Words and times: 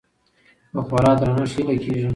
په 0.71 0.79
خورا 0.87 1.11
درنښت 1.19 1.55
هيله 1.55 1.75
کيږي 1.83 2.09